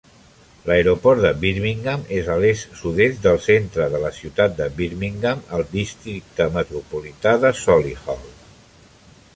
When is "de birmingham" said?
1.25-2.05, 4.61-5.45